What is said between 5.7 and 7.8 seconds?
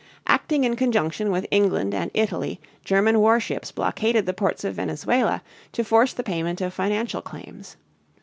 to force the payment of financial claims.